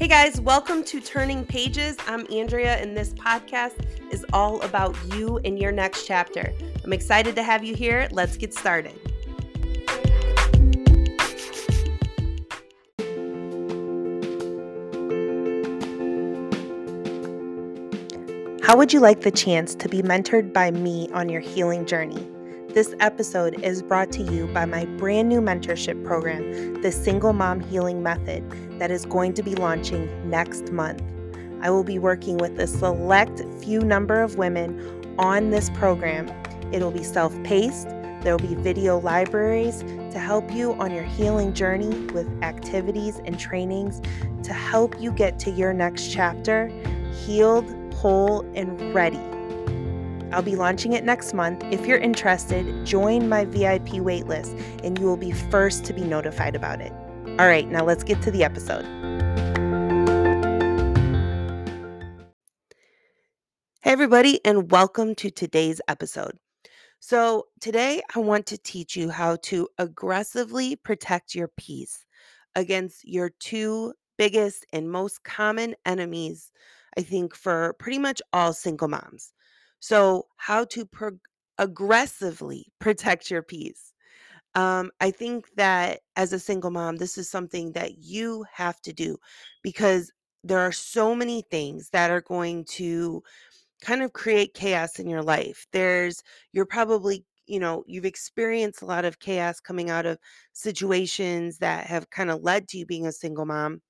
Hey 0.00 0.08
guys, 0.08 0.40
welcome 0.40 0.82
to 0.84 0.98
Turning 0.98 1.44
Pages. 1.44 1.94
I'm 2.06 2.26
Andrea, 2.32 2.78
and 2.78 2.96
this 2.96 3.12
podcast 3.12 3.84
is 4.10 4.24
all 4.32 4.58
about 4.62 4.96
you 5.12 5.38
and 5.44 5.58
your 5.58 5.72
next 5.72 6.06
chapter. 6.06 6.54
I'm 6.82 6.94
excited 6.94 7.34
to 7.34 7.42
have 7.42 7.62
you 7.62 7.74
here. 7.74 8.08
Let's 8.10 8.38
get 8.38 8.54
started. 8.54 8.98
How 18.62 18.78
would 18.78 18.94
you 18.94 19.00
like 19.00 19.20
the 19.20 19.30
chance 19.30 19.74
to 19.74 19.86
be 19.86 20.00
mentored 20.00 20.54
by 20.54 20.70
me 20.70 21.10
on 21.12 21.28
your 21.28 21.42
healing 21.42 21.84
journey? 21.84 22.26
This 22.74 22.94
episode 23.00 23.60
is 23.64 23.82
brought 23.82 24.12
to 24.12 24.22
you 24.22 24.46
by 24.46 24.64
my 24.64 24.84
brand 24.84 25.28
new 25.28 25.40
mentorship 25.40 26.04
program, 26.04 26.80
the 26.82 26.92
Single 26.92 27.32
Mom 27.32 27.58
Healing 27.58 28.00
Method, 28.00 28.48
that 28.78 28.92
is 28.92 29.04
going 29.04 29.34
to 29.34 29.42
be 29.42 29.56
launching 29.56 30.08
next 30.30 30.70
month. 30.70 31.02
I 31.62 31.70
will 31.70 31.82
be 31.82 31.98
working 31.98 32.38
with 32.38 32.60
a 32.60 32.68
select 32.68 33.42
few 33.58 33.80
number 33.80 34.22
of 34.22 34.36
women 34.36 35.04
on 35.18 35.50
this 35.50 35.68
program. 35.70 36.30
It'll 36.72 36.92
be 36.92 37.02
self 37.02 37.34
paced, 37.42 37.88
there 38.20 38.36
will 38.36 38.48
be 38.48 38.54
video 38.54 39.00
libraries 39.00 39.80
to 40.12 40.20
help 40.20 40.52
you 40.52 40.74
on 40.74 40.92
your 40.92 41.02
healing 41.02 41.52
journey 41.52 42.06
with 42.12 42.28
activities 42.44 43.20
and 43.24 43.36
trainings 43.36 44.00
to 44.44 44.52
help 44.52 44.94
you 45.00 45.10
get 45.10 45.40
to 45.40 45.50
your 45.50 45.72
next 45.72 46.12
chapter 46.12 46.68
healed, 47.26 47.68
whole, 47.94 48.42
and 48.54 48.94
ready 48.94 49.18
I'll 50.32 50.42
be 50.42 50.54
launching 50.54 50.92
it 50.92 51.04
next 51.04 51.34
month. 51.34 51.64
If 51.72 51.86
you're 51.86 51.98
interested, 51.98 52.86
join 52.86 53.28
my 53.28 53.44
VIP 53.44 53.98
waitlist 53.98 54.56
and 54.84 54.96
you 54.98 55.06
will 55.06 55.16
be 55.16 55.32
first 55.32 55.84
to 55.86 55.92
be 55.92 56.02
notified 56.02 56.54
about 56.54 56.80
it. 56.80 56.92
All 57.40 57.48
right, 57.48 57.68
now 57.68 57.84
let's 57.84 58.04
get 58.04 58.22
to 58.22 58.30
the 58.30 58.44
episode. 58.44 58.84
Hey, 63.82 63.90
everybody, 63.90 64.44
and 64.44 64.70
welcome 64.70 65.16
to 65.16 65.30
today's 65.30 65.80
episode. 65.88 66.38
So, 67.00 67.46
today 67.60 68.02
I 68.14 68.20
want 68.20 68.46
to 68.46 68.58
teach 68.58 68.94
you 68.94 69.10
how 69.10 69.36
to 69.44 69.66
aggressively 69.78 70.76
protect 70.76 71.34
your 71.34 71.48
peace 71.56 72.04
against 72.54 73.04
your 73.04 73.30
two 73.40 73.94
biggest 74.16 74.64
and 74.72 74.92
most 74.92 75.24
common 75.24 75.74
enemies, 75.86 76.52
I 76.96 77.00
think, 77.02 77.34
for 77.34 77.74
pretty 77.80 77.98
much 77.98 78.22
all 78.32 78.52
single 78.52 78.86
moms. 78.86 79.32
So, 79.80 80.26
how 80.36 80.64
to 80.66 80.86
pro- 80.86 81.18
aggressively 81.58 82.66
protect 82.80 83.30
your 83.30 83.42
peace. 83.42 83.92
Um, 84.54 84.90
I 85.00 85.10
think 85.10 85.46
that 85.56 86.00
as 86.16 86.32
a 86.32 86.38
single 86.40 86.70
mom, 86.70 86.96
this 86.96 87.18
is 87.18 87.30
something 87.30 87.72
that 87.72 87.98
you 87.98 88.44
have 88.52 88.80
to 88.82 88.92
do 88.92 89.16
because 89.62 90.12
there 90.44 90.60
are 90.60 90.72
so 90.72 91.14
many 91.14 91.42
things 91.50 91.90
that 91.90 92.10
are 92.10 92.22
going 92.22 92.64
to 92.64 93.22
kind 93.82 94.02
of 94.02 94.12
create 94.12 94.54
chaos 94.54 94.98
in 94.98 95.08
your 95.08 95.22
life. 95.22 95.66
There's, 95.72 96.22
you're 96.52 96.66
probably, 96.66 97.24
you 97.46 97.60
know, 97.60 97.84
you've 97.86 98.04
experienced 98.06 98.82
a 98.82 98.86
lot 98.86 99.04
of 99.04 99.20
chaos 99.20 99.60
coming 99.60 99.90
out 99.90 100.06
of 100.06 100.18
situations 100.52 101.58
that 101.58 101.86
have 101.86 102.10
kind 102.10 102.30
of 102.30 102.42
led 102.42 102.68
to 102.68 102.78
you 102.78 102.86
being 102.86 103.06
a 103.06 103.12
single 103.12 103.46
mom. 103.46 103.82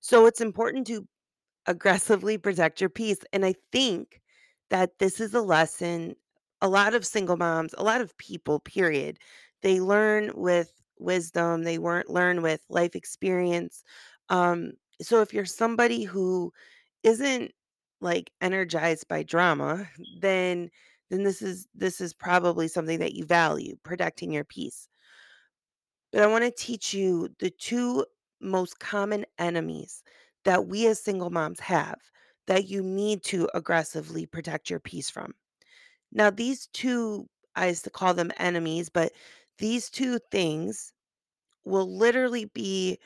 So 0.00 0.26
it's 0.26 0.40
important 0.40 0.86
to 0.88 1.06
aggressively 1.66 2.38
protect 2.38 2.80
your 2.80 2.90
peace. 2.90 3.18
And 3.32 3.44
I 3.44 3.54
think 3.72 4.20
that 4.70 4.98
this 4.98 5.20
is 5.20 5.34
a 5.34 5.42
lesson 5.42 6.14
a 6.62 6.68
lot 6.68 6.94
of 6.94 7.06
single 7.06 7.36
moms, 7.36 7.74
a 7.78 7.82
lot 7.82 8.00
of 8.00 8.16
people, 8.18 8.60
period, 8.60 9.18
they 9.62 9.80
learn 9.80 10.30
with 10.34 10.72
wisdom, 10.98 11.62
they 11.64 11.78
weren't 11.78 12.10
learn 12.10 12.42
with 12.42 12.62
life 12.68 12.94
experience. 12.94 13.82
Um, 14.28 14.72
so 15.00 15.22
if 15.22 15.32
you're 15.32 15.46
somebody 15.46 16.04
who 16.04 16.52
isn't 17.02 17.52
like 18.00 18.30
energized 18.40 19.08
by 19.08 19.22
drama, 19.22 19.88
then 20.20 20.70
then 21.10 21.24
this 21.24 21.42
is 21.42 21.66
this 21.74 22.00
is 22.00 22.14
probably 22.14 22.68
something 22.68 22.98
that 23.00 23.14
you 23.14 23.24
value, 23.24 23.76
protecting 23.82 24.32
your 24.32 24.44
peace. 24.44 24.88
But 26.12 26.22
I 26.22 26.26
want 26.26 26.44
to 26.44 26.50
teach 26.50 26.92
you 26.94 27.28
the 27.38 27.50
two 27.50 28.04
most 28.40 28.78
common 28.78 29.24
enemies 29.38 30.02
that 30.44 30.66
we 30.66 30.86
as 30.86 31.02
single 31.02 31.30
moms 31.30 31.60
have 31.60 31.98
that 32.46 32.68
you 32.68 32.82
need 32.82 33.22
to 33.24 33.48
aggressively 33.54 34.26
protect 34.26 34.70
your 34.70 34.80
peace 34.80 35.10
from. 35.10 35.34
Now, 36.12 36.30
these 36.30 36.66
two, 36.68 37.28
I 37.54 37.68
used 37.68 37.84
to 37.84 37.90
call 37.90 38.14
them 38.14 38.32
enemies, 38.38 38.88
but 38.88 39.12
these 39.58 39.90
two 39.90 40.18
things 40.30 40.92
will 41.64 41.96
literally 41.96 42.46
be 42.46 42.98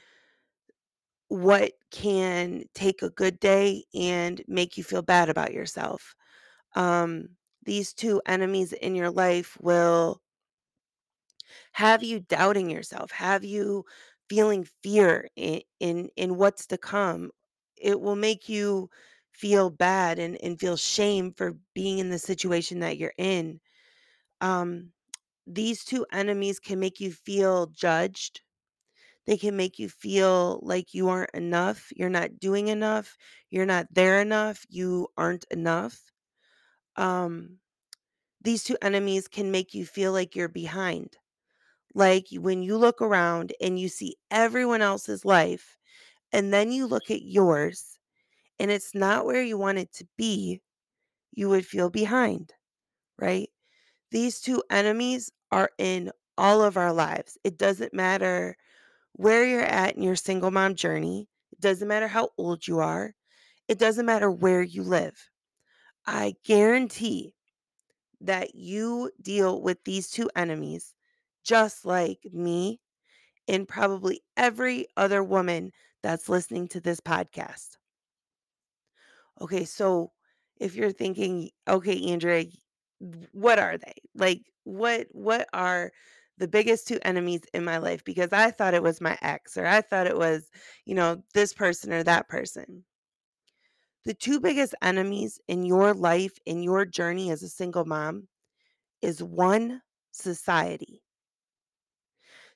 what 1.29 1.73
can 1.91 2.65
take 2.75 3.03
a 3.03 3.11
good 3.11 3.41
day 3.41 3.85
and 3.95 4.43
make 4.47 4.77
you 4.77 4.85
feel 4.85 5.03
bad 5.03 5.29
about 5.29 5.53
yourself. 5.53 6.15
Um, 6.75 7.29
these 7.65 7.93
two 7.93 8.21
enemies 8.27 8.73
in 8.73 8.95
your 8.95 9.11
life 9.11 9.57
will 9.61 10.21
have 11.73 12.03
you 12.03 12.21
doubting 12.21 12.71
yourself, 12.71 13.11
have 13.11 13.45
you 13.45 13.85
feeling 14.29 14.67
fear 14.83 15.29
in 15.37 15.61
in, 15.81 16.09
in 16.17 16.37
what's 16.37 16.67
to 16.67 16.79
come. 16.79 17.31
It 17.77 18.01
will 18.01 18.17
make 18.17 18.49
you 18.49 18.89
feel 19.35 19.71
bad 19.71 20.19
and, 20.19 20.37
and 20.43 20.59
feel 20.61 20.77
shame 20.77 21.33
for 21.33 21.57
being 21.75 21.99
in 21.99 22.11
the 22.11 22.19
situation 22.19 22.81
that 22.81 22.99
you're 22.99 23.15
in. 23.19 23.61
Um, 24.41 24.93
these 25.47 25.85
two 25.85 26.07
enemies 26.13 26.61
can 26.61 26.81
make 26.81 27.01
you 27.01 27.13
feel 27.13 27.67
judged. 27.69 28.43
They 29.27 29.37
can 29.37 29.57
make 29.57 29.79
you 29.79 29.89
feel 29.89 30.61
like 30.63 30.95
you 30.95 31.09
aren't 31.09 31.31
enough, 31.35 31.91
you're 31.97 32.11
not 32.11 32.39
doing 32.39 32.69
enough, 32.69 33.17
you're 33.51 33.67
not 33.67 33.87
there 33.93 34.21
enough, 34.21 34.65
you 34.69 35.09
aren't 35.17 35.45
enough. 35.51 36.13
Um, 36.97 37.59
these 38.43 38.65
two 38.65 38.77
enemies 38.83 39.29
can 39.29 39.51
make 39.51 39.75
you 39.75 39.87
feel 39.87 40.13
like 40.13 40.37
you're 40.37 40.49
behind. 40.49 41.17
Like 41.95 42.27
when 42.33 42.63
you 42.63 42.77
look 42.77 43.03
around 43.03 43.53
and 43.61 43.79
you 43.79 43.89
see 43.89 44.17
everyone 44.31 44.83
else's 44.83 45.25
life, 45.25 45.79
and 46.33 46.53
then 46.53 46.73
you 46.73 46.87
look 46.87 47.11
at 47.11 47.23
yours 47.23 47.94
and 48.59 48.71
it's 48.71 48.95
not 48.95 49.27
where 49.27 49.43
you 49.43 49.59
want 49.59 49.79
it 49.79 49.93
to 49.95 50.07
be, 50.17 50.61
you 51.33 51.49
would 51.49 51.67
feel 51.67 51.91
behind, 51.91 52.53
right? 53.19 53.51
These 54.11 54.41
two 54.41 54.63
enemies 54.71 55.31
are 55.51 55.71
in 55.79 56.13
all 56.39 56.63
of 56.63 56.77
our 56.77 56.93
lives. 56.93 57.39
It 57.45 57.59
doesn't 57.59 57.95
matter 57.95 58.57
where 59.15 59.45
you're 59.47 59.63
at 59.63 59.97
in 59.97 60.03
your 60.03 60.17
single 60.17 60.51
mom 60.51 60.75
journey, 60.75 61.29
it 61.53 61.61
doesn't 61.61 61.89
matter 61.89 62.09
how 62.09 62.31
old 62.39 62.67
you 62.67 62.81
are, 62.81 63.15
it 63.69 63.79
doesn't 63.79 64.07
matter 64.07 64.31
where 64.31 64.63
you 64.63 64.83
live. 64.83 65.31
I 66.07 66.35
guarantee 66.45 67.35
that 68.21 68.55
you 68.55 69.11
deal 69.21 69.63
with 69.63 69.85
these 69.85 70.11
two 70.11 70.31
enemies 70.37 70.95
just 71.45 71.85
like 71.85 72.21
me 72.33 72.81
and 73.49 73.69
probably 73.69 74.23
every 74.37 74.87
other 74.97 75.23
woman 75.23 75.73
that's 76.03 76.29
listening 76.29 76.69
to 76.69 76.81
this 76.81 77.01
podcast. 77.01 77.77
Okay, 79.41 79.65
so 79.65 80.13
if 80.61 80.75
you're 80.75 80.93
thinking, 80.93 81.51
okay, 81.69 82.01
Andrea, 82.13 82.47
what 83.33 83.59
are 83.59 83.77
they? 83.79 83.95
Like 84.15 84.43
what 84.65 85.09
what 85.13 85.49
are 85.53 85.93
the 86.39 86.49
biggest 86.49 86.89
two 86.89 86.99
enemies 87.03 87.43
in 87.53 87.65
my 87.65 87.79
life 87.79 88.05
because 88.05 88.33
I 88.33 88.51
thought 88.51 88.75
it 88.75 88.83
was 88.83 89.01
my 89.01 89.17
ex 89.23 89.57
or 89.57 89.67
I 89.67 89.81
thought 89.83 90.07
it 90.07 90.17
was, 90.17 90.51
you 90.85 90.95
know, 90.95 91.23
this 91.35 91.53
person 91.53 91.93
or 91.93 92.03
that 92.05 92.29
person. 92.29 92.85
The 94.05 94.15
two 94.15 94.39
biggest 94.39 94.77
enemies 94.83 95.41
in 95.49 95.65
your 95.65 95.95
life 95.95 96.39
in 96.47 96.63
your 96.63 96.85
journey 96.85 97.31
as 97.33 97.43
a 97.43 97.49
single 97.49 97.85
mom 97.85 98.29
is 99.03 99.23
one 99.23 99.83
society. 100.13 101.03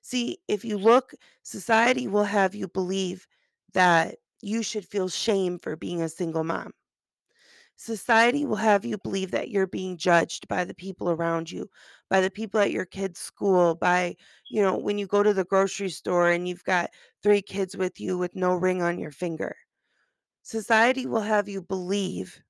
See, 0.00 0.38
if 0.49 0.65
you 0.65 0.76
look, 0.79 1.14
society 1.43 2.08
will 2.08 2.25
have 2.25 2.55
you 2.55 2.69
believe 2.69 3.26
that 3.75 4.19
you 4.40 4.62
should 4.62 4.87
feel 4.87 5.08
shame 5.08 5.58
for 5.58 5.76
being 5.76 6.02
a 6.02 6.08
single 6.08 6.44
mom. 6.44 6.73
Society 7.76 8.44
will 8.44 8.56
have 8.56 8.85
you 8.85 8.99
believe 8.99 9.31
that 9.31 9.50
you're 9.50 9.67
being 9.67 9.96
judged 9.96 10.49
by 10.49 10.64
the 10.64 10.75
people 10.75 11.11
around 11.11 11.50
you, 11.50 11.70
by 12.11 12.20
the 12.20 12.31
people 12.31 12.61
at 12.61 12.73
your 12.73 12.85
kids' 12.85 13.20
school, 13.20 13.75
by, 13.75 14.17
you 14.50 14.61
know, 14.61 14.76
when 14.76 14.99
you 14.99 15.06
go 15.06 15.23
to 15.23 15.32
the 15.32 15.44
grocery 15.44 15.88
store 15.88 16.29
and 16.31 16.46
you've 16.49 16.64
got 16.64 16.90
three 17.23 17.40
kids 17.40 17.76
with 17.76 18.00
you 18.00 18.19
with 18.19 18.35
no 18.35 18.55
ring 18.55 18.82
on 18.82 18.99
your 18.99 19.12
finger. 19.12 19.56
Society 20.43 21.06
will 21.06 21.23
have 21.23 21.49
you 21.49 21.62
believe 21.62 22.43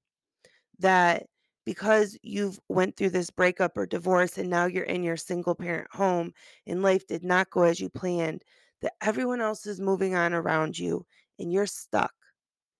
that 0.78 1.26
because 1.64 2.18
you've 2.22 2.58
went 2.68 2.96
through 2.96 3.10
this 3.10 3.30
breakup 3.30 3.76
or 3.76 3.86
divorce 3.86 4.38
and 4.38 4.48
now 4.50 4.66
you're 4.66 4.84
in 4.84 5.02
your 5.02 5.16
single 5.16 5.54
parent 5.54 5.88
home 5.92 6.32
and 6.66 6.82
life 6.82 7.06
did 7.06 7.24
not 7.24 7.50
go 7.50 7.62
as 7.62 7.80
you 7.80 7.90
planned, 7.90 8.42
that 8.80 8.94
everyone 9.02 9.40
else 9.40 9.66
is 9.66 9.80
moving 9.80 10.14
on 10.14 10.32
around 10.32 10.78
you 10.78 11.06
and 11.38 11.52
you're 11.52 11.66
stuck. 11.66 12.12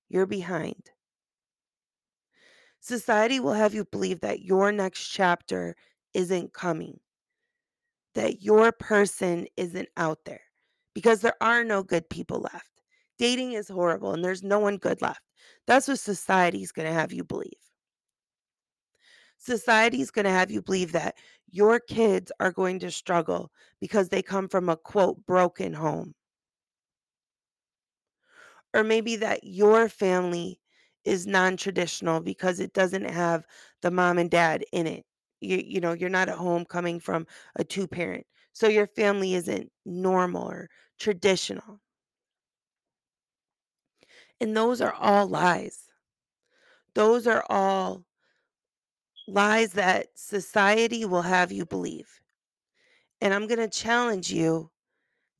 You're 0.08 0.26
behind. 0.26 0.90
Society 2.80 3.40
will 3.40 3.52
have 3.52 3.74
you 3.74 3.84
believe 3.84 4.20
that 4.20 4.42
your 4.42 4.72
next 4.72 5.08
chapter 5.08 5.76
isn't 6.14 6.52
coming, 6.52 6.98
that 8.14 8.42
your 8.42 8.72
person 8.72 9.46
isn't 9.56 9.88
out 9.96 10.18
there 10.24 10.40
because 10.94 11.20
there 11.20 11.36
are 11.40 11.64
no 11.64 11.82
good 11.82 12.08
people 12.08 12.40
left. 12.40 12.70
Dating 13.18 13.52
is 13.52 13.68
horrible 13.68 14.12
and 14.12 14.24
there's 14.24 14.42
no 14.42 14.58
one 14.58 14.76
good 14.76 15.02
left. 15.02 15.20
That's 15.66 15.88
what 15.88 15.98
society's 15.98 16.72
going 16.72 16.88
to 16.88 16.94
have 16.94 17.12
you 17.12 17.24
believe. 17.24 17.52
Society's 19.38 20.10
going 20.10 20.24
to 20.24 20.30
have 20.30 20.50
you 20.50 20.62
believe 20.62 20.92
that 20.92 21.16
your 21.50 21.78
kids 21.80 22.32
are 22.40 22.52
going 22.52 22.78
to 22.80 22.90
struggle 22.90 23.50
because 23.80 24.08
they 24.08 24.22
come 24.22 24.48
from 24.48 24.68
a 24.68 24.76
quote 24.76 25.24
broken 25.26 25.72
home. 25.72 26.14
Or 28.74 28.84
maybe 28.84 29.16
that 29.16 29.44
your 29.44 29.88
family 29.88 30.60
is 31.04 31.26
non-traditional 31.26 32.20
because 32.20 32.60
it 32.60 32.74
doesn't 32.74 33.08
have 33.08 33.46
the 33.82 33.90
mom 33.90 34.18
and 34.18 34.30
dad 34.30 34.64
in 34.72 34.86
it. 34.86 35.04
You, 35.40 35.62
you 35.64 35.80
know, 35.80 35.92
you're 35.92 36.10
not 36.10 36.28
at 36.28 36.36
home 36.36 36.64
coming 36.64 37.00
from 37.00 37.26
a 37.56 37.64
two 37.64 37.86
parent. 37.86 38.26
So 38.52 38.68
your 38.68 38.86
family 38.86 39.34
isn't 39.34 39.70
normal 39.86 40.48
or 40.48 40.68
traditional. 40.98 41.80
And 44.40 44.56
those 44.56 44.80
are 44.80 44.92
all 44.92 45.28
lies. 45.28 45.84
Those 46.94 47.26
are 47.26 47.44
all 47.48 48.04
lies 49.28 49.72
that 49.74 50.08
society 50.16 51.04
will 51.04 51.22
have 51.22 51.52
you 51.52 51.64
believe. 51.64 52.20
And 53.20 53.32
I'm 53.32 53.46
going 53.46 53.60
to 53.60 53.68
challenge 53.68 54.32
you 54.32 54.70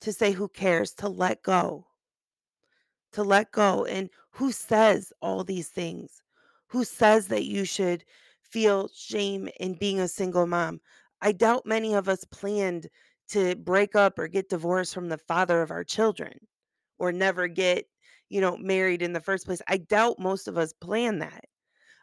to 0.03 0.13
say, 0.13 0.31
who 0.31 0.49
cares? 0.49 0.95
To 0.95 1.09
let 1.09 1.43
go. 1.43 1.88
To 3.19 3.25
let 3.25 3.50
go. 3.50 3.85
And 3.85 4.11
who 4.31 4.53
says 4.53 5.12
all 5.20 5.43
these 5.43 5.67
things? 5.70 6.23
Who 6.69 6.85
says 6.85 7.26
that 7.26 7.47
you 7.47 7.65
should 7.65 8.05
feel 8.44 8.88
shame 8.94 9.49
in 9.59 9.75
being 9.75 9.99
a 9.99 10.06
single 10.06 10.47
mom? 10.47 10.81
I 11.20 11.32
doubt 11.32 11.67
many 11.67 11.94
of 11.94 12.09
us 12.09 12.23
planned 12.31 12.88
to 13.31 13.56
break 13.56 13.97
up 13.97 14.20
or 14.20 14.29
get 14.29 14.50
divorced 14.50 14.94
from 14.94 15.09
the 15.09 15.19
father 15.19 15.62
of 15.62 15.73
our 15.73 15.82
children 15.82 16.47
or 17.00 17.11
never 17.11 17.49
get, 17.49 17.87
you 18.29 18.41
know, 18.41 18.56
married 18.56 19.03
in 19.03 19.15
the 19.15 19.21
first 19.21 19.47
place. 19.47 19.61
I 19.67 19.79
doubt 19.79 20.21
most 20.21 20.47
of 20.47 20.56
us 20.56 20.73
plan 20.73 21.19
that. 21.19 21.44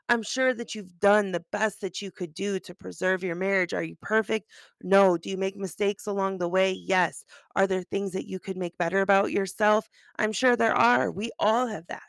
I'm 0.09 0.21
sure 0.23 0.53
that 0.53 0.75
you've 0.75 0.99
done 0.99 1.31
the 1.31 1.43
best 1.51 1.81
that 1.81 2.01
you 2.01 2.11
could 2.11 2.33
do 2.33 2.59
to 2.59 2.75
preserve 2.75 3.23
your 3.23 3.35
marriage. 3.35 3.73
Are 3.73 3.83
you 3.83 3.95
perfect? 4.01 4.49
No. 4.83 5.17
Do 5.17 5.29
you 5.29 5.37
make 5.37 5.55
mistakes 5.57 6.05
along 6.05 6.37
the 6.37 6.47
way? 6.49 6.71
Yes. 6.71 7.25
Are 7.55 7.65
there 7.67 7.81
things 7.83 8.11
that 8.13 8.27
you 8.27 8.39
could 8.39 8.57
make 8.57 8.77
better 8.77 9.01
about 9.01 9.31
yourself? 9.31 9.89
I'm 10.17 10.31
sure 10.31 10.55
there 10.55 10.75
are. 10.75 11.11
We 11.11 11.31
all 11.39 11.67
have 11.67 11.87
that. 11.87 12.03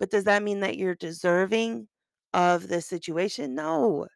But 0.00 0.10
does 0.10 0.24
that 0.24 0.42
mean 0.42 0.60
that 0.60 0.76
you're 0.76 0.94
deserving 0.96 1.88
of 2.32 2.68
the 2.68 2.80
situation? 2.80 3.54
No. 3.54 4.08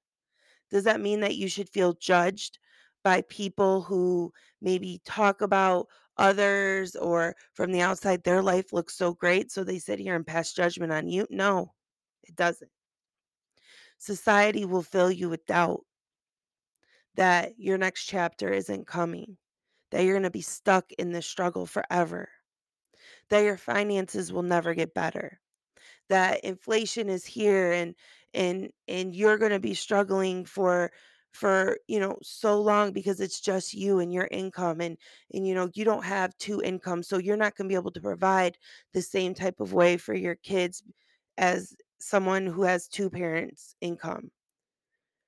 Does 0.70 0.84
that 0.84 1.00
mean 1.00 1.20
that 1.20 1.36
you 1.36 1.48
should 1.48 1.68
feel 1.70 1.94
judged 1.94 2.58
by 3.04 3.22
people 3.22 3.82
who 3.82 4.32
maybe 4.60 5.00
talk 5.04 5.40
about 5.42 5.88
others 6.18 6.96
or 6.96 7.36
from 7.54 7.72
the 7.72 7.80
outside 7.82 8.22
their 8.24 8.42
life 8.42 8.72
looks 8.72 8.96
so 8.96 9.14
great 9.14 9.50
so 9.52 9.64
they 9.64 9.78
sit 9.78 9.98
here 9.98 10.16
and 10.16 10.26
pass 10.26 10.52
judgment 10.52 10.92
on 10.92 11.08
you? 11.08 11.26
No, 11.30 11.72
it 12.24 12.36
doesn't. 12.36 12.70
Society 13.98 14.64
will 14.64 14.82
fill 14.82 15.10
you 15.10 15.28
with 15.28 15.46
doubt 15.46 15.84
that 17.16 17.58
your 17.58 17.78
next 17.78 18.04
chapter 18.06 18.52
isn't 18.52 18.86
coming, 18.86 19.36
that 19.90 20.04
you're 20.04 20.14
going 20.14 20.22
to 20.24 20.30
be 20.30 20.40
stuck 20.40 20.92
in 20.92 21.12
this 21.12 21.26
struggle 21.26 21.66
forever, 21.66 22.28
that 23.30 23.40
your 23.40 23.56
finances 23.56 24.32
will 24.32 24.42
never 24.42 24.74
get 24.74 24.94
better, 24.94 25.40
that 26.08 26.40
inflation 26.44 27.08
is 27.08 27.24
here 27.26 27.72
and 27.72 27.94
and 28.34 28.70
and 28.88 29.14
you're 29.14 29.38
going 29.38 29.52
to 29.52 29.60
be 29.60 29.74
struggling 29.74 30.44
for 30.44 30.92
for 31.32 31.78
you 31.88 32.00
know 32.00 32.16
so 32.22 32.60
long 32.60 32.92
because 32.92 33.20
it's 33.20 33.40
just 33.40 33.74
you 33.74 33.98
and 34.00 34.12
your 34.12 34.28
income 34.30 34.80
and 34.80 34.98
and 35.34 35.46
you 35.46 35.54
know 35.54 35.70
you 35.74 35.84
don't 35.84 36.04
have 36.04 36.36
two 36.38 36.60
incomes 36.62 37.08
so 37.08 37.18
you're 37.18 37.36
not 37.36 37.56
going 37.56 37.68
to 37.68 37.72
be 37.72 37.76
able 37.78 37.90
to 37.92 38.00
provide 38.00 38.58
the 38.92 39.02
same 39.02 39.34
type 39.34 39.60
of 39.60 39.72
way 39.72 39.96
for 39.96 40.14
your 40.14 40.36
kids 40.36 40.82
as 41.38 41.74
someone 42.04 42.46
who 42.46 42.62
has 42.62 42.88
two 42.88 43.10
parents 43.10 43.74
income 43.80 44.30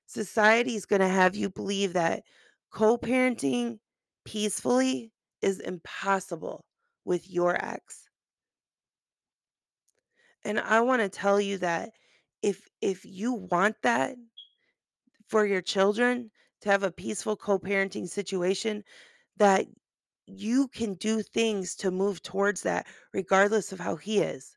Society 0.07 0.75
is 0.75 0.85
going 0.85 1.01
to 1.01 1.07
have 1.07 1.35
you 1.35 1.49
believe 1.49 1.93
that 1.93 2.23
co-parenting 2.71 3.79
peacefully 4.23 5.11
is 5.41 5.59
impossible 5.59 6.65
with 7.03 7.29
your 7.29 7.55
ex. 7.63 8.09
And 10.43 10.59
I 10.59 10.79
want 10.81 11.01
to 11.01 11.09
tell 11.09 11.41
you 11.41 11.57
that 11.59 11.91
if 12.41 12.67
if 12.81 13.05
you 13.05 13.33
want 13.33 13.75
that 13.83 14.15
for 15.27 15.45
your 15.45 15.61
children 15.61 16.31
to 16.61 16.69
have 16.69 16.83
a 16.83 16.91
peaceful 16.91 17.35
co-parenting 17.35 18.07
situation 18.07 18.83
that 19.37 19.67
you 20.25 20.67
can 20.69 20.93
do 20.95 21.21
things 21.21 21.75
to 21.75 21.91
move 21.91 22.21
towards 22.21 22.61
that 22.63 22.87
regardless 23.13 23.71
of 23.73 23.79
how 23.79 23.95
he 23.95 24.19
is 24.19 24.56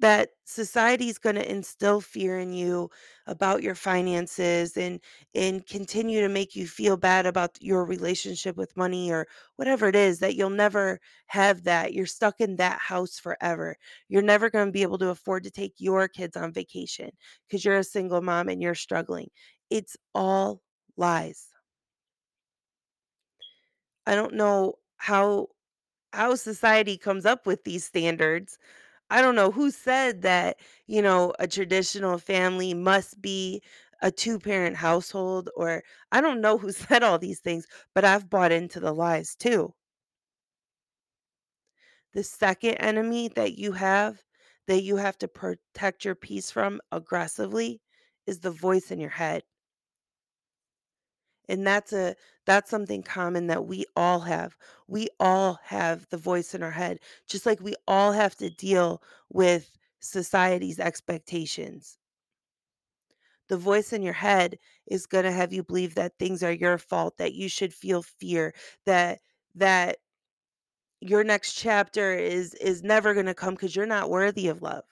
that 0.00 0.30
society's 0.44 1.18
gonna 1.18 1.40
instill 1.42 2.00
fear 2.00 2.38
in 2.38 2.52
you 2.52 2.90
about 3.26 3.62
your 3.62 3.74
finances 3.74 4.76
and 4.76 5.00
and 5.34 5.66
continue 5.66 6.20
to 6.20 6.28
make 6.28 6.56
you 6.56 6.66
feel 6.66 6.96
bad 6.96 7.26
about 7.26 7.56
your 7.60 7.84
relationship 7.84 8.56
with 8.56 8.76
money 8.76 9.10
or 9.12 9.26
whatever 9.56 9.88
it 9.88 9.96
is 9.96 10.18
that 10.20 10.34
you'll 10.36 10.50
never 10.50 11.00
have 11.26 11.64
that. 11.64 11.92
You're 11.94 12.06
stuck 12.06 12.40
in 12.40 12.56
that 12.56 12.80
house 12.80 13.18
forever. 13.18 13.76
You're 14.08 14.22
never 14.22 14.50
going 14.50 14.66
to 14.66 14.72
be 14.72 14.82
able 14.82 14.98
to 14.98 15.08
afford 15.10 15.44
to 15.44 15.50
take 15.50 15.74
your 15.78 16.08
kids 16.08 16.36
on 16.36 16.52
vacation 16.52 17.10
because 17.46 17.64
you're 17.64 17.76
a 17.78 17.84
single 17.84 18.20
mom 18.22 18.48
and 18.48 18.60
you're 18.62 18.74
struggling. 18.74 19.28
It's 19.70 19.96
all 20.14 20.62
lies. 20.96 21.48
I 24.06 24.14
don't 24.14 24.34
know 24.34 24.74
how 24.96 25.48
how 26.12 26.34
society 26.36 26.98
comes 26.98 27.26
up 27.26 27.46
with 27.46 27.64
these 27.64 27.84
standards 27.84 28.58
I 29.10 29.20
don't 29.22 29.34
know 29.34 29.50
who 29.50 29.70
said 29.70 30.22
that, 30.22 30.58
you 30.86 31.02
know, 31.02 31.34
a 31.38 31.46
traditional 31.48 32.18
family 32.18 32.74
must 32.74 33.20
be 33.20 33.62
a 34.02 34.10
two-parent 34.10 34.76
household 34.76 35.50
or 35.56 35.82
I 36.12 36.20
don't 36.22 36.40
know 36.40 36.56
who 36.58 36.72
said 36.72 37.02
all 37.02 37.18
these 37.18 37.40
things, 37.40 37.66
but 37.94 38.04
I've 38.04 38.30
bought 38.30 38.52
into 38.52 38.80
the 38.80 38.92
lies 38.94 39.34
too. 39.36 39.74
The 42.12 42.22
second 42.22 42.74
enemy 42.76 43.26
that 43.26 43.58
you 43.58 43.72
have 43.72 44.22
that 44.66 44.82
you 44.82 44.94
have 44.98 45.18
to 45.18 45.26
protect 45.26 46.04
your 46.04 46.14
peace 46.14 46.48
from 46.48 46.80
aggressively 46.92 47.82
is 48.26 48.38
the 48.38 48.52
voice 48.52 48.92
in 48.92 49.00
your 49.00 49.10
head. 49.10 49.42
And 51.50 51.66
that's 51.66 51.92
a 51.92 52.16
that's 52.46 52.70
something 52.70 53.02
common 53.02 53.46
that 53.48 53.66
we 53.66 53.84
all 53.96 54.20
have. 54.20 54.56
We 54.88 55.08
all 55.20 55.60
have 55.64 56.08
the 56.08 56.16
voice 56.18 56.54
in 56.54 56.62
our 56.62 56.70
head, 56.70 57.00
just 57.28 57.44
like 57.46 57.60
we 57.60 57.74
all 57.86 58.12
have 58.12 58.36
to 58.36 58.48
deal 58.50 59.02
with 59.28 59.70
society's 60.00 60.80
expectations. 60.80 61.98
The 63.48 63.58
voice 63.58 63.92
in 63.92 64.02
your 64.02 64.14
head 64.14 64.58
is 64.86 65.04
going 65.06 65.24
to 65.24 65.32
have 65.32 65.52
you 65.52 65.62
believe 65.62 65.94
that 65.96 66.18
things 66.18 66.42
are 66.42 66.52
your 66.52 66.78
fault, 66.78 67.18
that 67.18 67.34
you 67.34 67.48
should 67.50 67.74
feel 67.74 68.02
fear, 68.02 68.54
that 68.86 69.20
that 69.54 69.98
your 71.00 71.24
next 71.24 71.54
chapter 71.54 72.12
is 72.14 72.54
is 72.54 72.82
never 72.82 73.12
going 73.14 73.26
to 73.26 73.34
come 73.34 73.56
cuz 73.56 73.74
you're 73.76 73.86
not 73.86 74.10
worthy 74.10 74.48
of 74.48 74.62
love. 74.62 74.84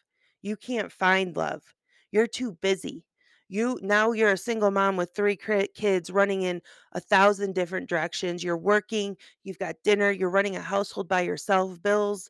You 0.42 0.56
can't 0.56 0.92
find 0.92 1.36
love. 1.36 1.74
You're 2.10 2.26
too 2.26 2.52
busy. 2.52 3.04
You 3.48 3.78
now 3.82 4.12
you're 4.12 4.32
a 4.32 4.36
single 4.36 4.70
mom 4.70 4.96
with 4.96 5.14
3 5.14 5.36
kids 5.36 6.10
running 6.10 6.42
in 6.42 6.60
a 6.92 7.00
thousand 7.00 7.54
different 7.54 7.88
directions. 7.88 8.44
You're 8.44 8.58
working, 8.58 9.16
you've 9.42 9.58
got 9.58 9.76
dinner, 9.84 10.10
you're 10.10 10.30
running 10.30 10.56
a 10.56 10.60
household 10.60 11.08
by 11.08 11.22
yourself, 11.22 11.82
bills, 11.82 12.28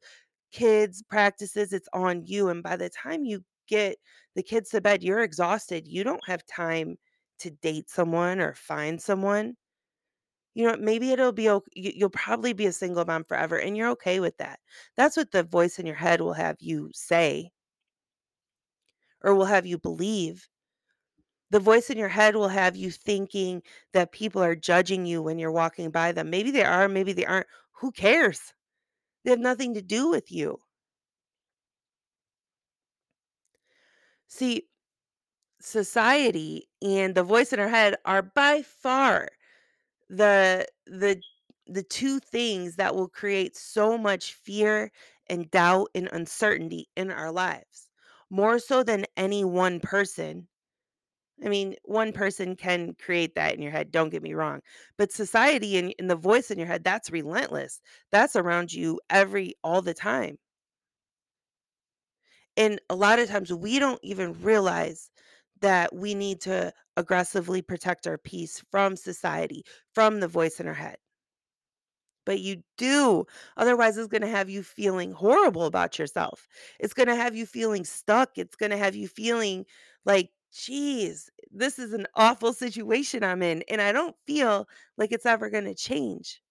kids, 0.53 1.03
practices, 1.03 1.73
it's 1.73 1.89
on 1.93 2.25
you 2.25 2.49
and 2.49 2.63
by 2.63 2.77
the 2.77 2.89
time 2.91 3.25
you 3.25 3.45
get 3.69 3.99
the 4.35 4.43
kids 4.43 4.71
to 4.71 4.81
bed, 4.81 5.03
you're 5.03 5.21
exhausted. 5.23 5.87
You 5.89 6.05
don't 6.05 6.25
have 6.27 6.47
time 6.47 6.97
to 7.41 7.51
date 7.51 7.91
someone 7.91 8.41
or 8.41 8.55
find 8.55 9.01
someone. 9.03 9.57
You 10.55 10.67
know, 10.67 10.77
maybe 10.77 11.13
it'll 11.13 11.33
be 11.33 11.49
okay 11.51 11.71
you'll 11.75 12.11
probably 12.11 12.53
be 12.53 12.67
a 12.67 12.73
single 12.73 13.05
mom 13.05 13.25
forever, 13.25 13.57
and 13.59 13.77
you're 13.77 13.91
okay 13.91 14.21
with 14.21 14.37
that. 14.39 14.61
That's 14.97 15.17
what 15.17 15.31
the 15.31 15.43
voice 15.43 15.79
in 15.79 15.87
your 15.87 15.95
head 15.97 16.21
will 16.21 16.33
have 16.35 16.57
you 16.61 16.91
say 16.95 17.51
or 19.23 19.35
will 19.35 19.45
have 19.47 19.67
you 19.67 19.79
believe. 19.79 20.49
The 21.51 21.61
voice 21.61 21.91
in 21.91 21.99
your 21.99 22.09
head 22.09 22.37
will 22.37 22.49
have 22.49 22.77
you 22.77 22.91
thinking 22.91 23.63
that 23.93 24.13
people 24.13 24.43
are 24.43 24.57
judging 24.57 25.05
you 25.07 25.23
when 25.23 25.39
you're 25.39 25.53
walking 25.53 25.91
by 25.91 26.13
them. 26.13 26.31
Maybe 26.31 26.51
they 26.51 26.65
are, 26.65 26.89
maybe 26.89 27.13
they 27.13 27.27
aren't. 27.27 27.49
Who 27.73 27.93
cares? 27.93 28.55
They 29.25 29.31
have 29.31 29.41
nothing 29.41 29.75
to 29.75 29.83
do 29.83 30.09
with 30.11 30.33
you. 30.33 30.61
See, 34.29 34.69
society 35.61 36.69
and 36.83 37.15
the 37.15 37.23
voice 37.25 37.53
in 37.53 37.61
our 37.61 37.69
head 37.69 37.97
are 38.05 38.23
by 38.23 38.63
far 38.63 39.29
the 40.11 40.67
the 40.87 41.23
the 41.67 41.83
two 41.85 42.21
things 42.21 42.77
that 42.77 42.95
will 42.97 43.09
create 43.09 43.57
so 43.57 43.99
much 43.99 44.35
fear 44.35 44.93
and 45.29 45.51
doubt 45.51 45.91
and 45.95 46.09
uncertainty 46.13 46.89
in 46.97 47.11
our 47.11 47.33
lives 47.33 47.91
more 48.31 48.59
so 48.59 48.83
than 48.83 49.07
any 49.17 49.45
one 49.45 49.81
person 49.81 50.49
I 51.45 51.49
mean, 51.49 51.77
one 51.85 52.13
person 52.13 52.57
can 52.57 52.95
create 53.01 53.35
that 53.37 53.55
in 53.55 53.63
your 53.63 53.71
head, 53.73 53.93
don't 53.93 54.11
get 54.11 54.23
me 54.23 54.35
wrong. 54.35 54.61
But 54.97 55.13
society 55.13 55.77
and, 55.79 55.95
and 55.99 56.11
the 56.11 56.17
voice 56.17 56.51
in 56.51 56.59
your 56.59 56.67
head, 56.67 56.83
that's 56.85 57.11
relentless. 57.11 57.81
That's 58.11 58.37
around 58.37 58.73
you 58.73 59.01
every 59.11 59.55
all 59.63 59.83
the 59.83 59.95
time. 59.95 60.39
And 62.57 62.81
a 62.91 62.97
lot 62.97 63.21
of 63.21 63.29
times 63.29 63.53
we 63.53 63.79
don't 63.79 64.01
even 64.03 64.41
realize 64.43 65.11
that 65.61 65.95
we 65.95 66.15
need 66.15 66.41
to 66.43 66.73
aggressively 66.97 67.63
protect 67.63 68.07
our 68.07 68.19
peace 68.19 68.63
from 68.71 68.97
society, 68.97 69.65
from 69.95 70.21
the 70.21 70.29
voice 70.29 70.59
in 70.61 70.67
our 70.67 70.75
head. 70.75 70.97
But 72.27 72.41
you 72.41 72.63
do. 72.77 73.25
Otherwise, 73.57 73.97
it's 73.97 74.09
going 74.09 74.23
to 74.23 74.29
have 74.29 74.51
you 74.51 74.63
feeling 74.63 75.13
horrible 75.13 75.65
about 75.65 75.99
yourself. 75.99 76.47
It's 76.79 76.95
going 76.95 77.09
to 77.09 77.15
have 77.17 77.35
you 77.35 77.47
feeling 77.47 77.85
stuck. 77.85 78.31
It's 78.37 78.57
going 78.57 78.71
to 78.71 78.77
have 78.77 78.95
you 78.95 79.09
feeling 79.09 79.65
like, 80.05 80.31
geez, 80.53 81.31
this 81.51 81.79
is 81.79 81.93
an 81.93 82.07
awful 82.15 82.53
situation 82.53 83.23
I'm 83.25 83.43
in. 83.43 83.63
And 83.69 83.81
I 83.81 83.93
don't 83.93 84.17
feel 84.27 84.69
like 84.97 85.13
it's 85.13 85.27
ever 85.27 85.51
going 85.51 85.65
to 85.65 85.75
change. 85.75 86.43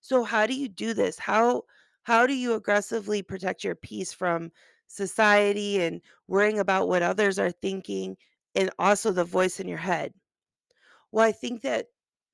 So 0.00 0.22
how 0.22 0.46
do 0.46 0.54
you 0.54 0.68
do 0.68 0.94
this? 0.94 1.18
How 1.18 1.64
how 2.04 2.26
do 2.28 2.34
you 2.34 2.54
aggressively 2.54 3.22
protect 3.22 3.64
your 3.64 3.74
peace 3.74 4.12
from 4.12 4.52
society 4.86 5.80
and 5.80 6.00
worrying 6.28 6.60
about 6.60 6.86
what 6.86 7.02
others 7.02 7.38
are 7.40 7.50
thinking 7.50 8.16
and 8.54 8.70
also 8.78 9.10
the 9.10 9.24
voice 9.24 9.58
in 9.58 9.66
your 9.66 9.78
head? 9.78 10.14
Well, 11.12 11.26
I 11.26 11.32
think 11.32 11.62
that 11.62 11.86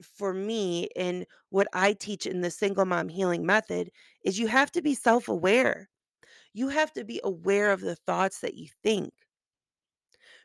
for 0.03 0.35
me 0.35 0.89
and 0.97 1.27
what 1.51 1.69
I 1.73 1.93
teach 1.93 2.27
in 2.27 2.41
the 2.41 2.51
single 2.51 2.85
mom 2.85 3.09
healing 3.09 3.47
method 3.47 3.91
is 4.25 4.39
you 4.39 4.49
have 4.49 4.73
to 4.73 4.83
be 4.83 4.95
self-aware. 4.95 5.89
You 6.55 6.69
have 6.69 6.93
to 6.95 7.05
be 7.05 7.21
aware 7.25 7.73
of 7.73 7.81
the 7.83 7.97
thoughts 7.97 8.41
that 8.41 8.55
you 8.55 8.69
think. 8.83 9.13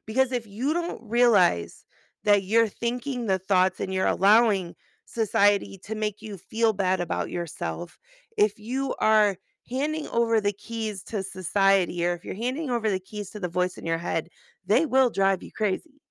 Because 0.06 0.32
if 0.32 0.46
you 0.48 0.74
don't 0.74 1.02
realize 1.04 1.86
that 2.24 2.44
you're 2.44 2.68
thinking 2.68 3.26
the 3.28 3.40
thoughts 3.40 3.80
and 3.80 3.94
you're 3.94 4.08
allowing 4.08 4.76
society 5.06 5.78
to 5.84 5.96
make 5.96 6.22
you 6.22 6.38
feel 6.38 6.74
bad 6.74 7.00
about 7.00 7.30
yourself, 7.30 7.98
if 8.38 8.58
you 8.60 8.96
are 9.00 9.38
handing 9.70 10.08
over 10.08 10.40
the 10.42 10.54
keys 10.54 11.04
to 11.04 11.24
society 11.24 12.06
or 12.06 12.14
if 12.14 12.24
you're 12.26 12.36
handing 12.36 12.70
over 12.70 12.90
the 12.90 13.00
keys 13.00 13.30
to 13.32 13.40
the 13.40 13.48
voice 13.50 13.78
in 13.78 13.86
your 13.86 13.98
head, 13.98 14.30
they 14.66 14.86
will 14.86 15.10
drive 15.10 15.44
you 15.44 15.52
crazy. 15.52 16.02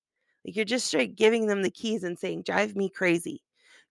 Like 0.44 0.56
you're 0.56 0.64
just 0.64 0.86
straight 0.86 1.16
giving 1.16 1.46
them 1.46 1.62
the 1.62 1.70
keys 1.70 2.04
and 2.04 2.18
saying, 2.18 2.42
"Drive 2.44 2.76
me 2.76 2.88
crazy," 2.90 3.42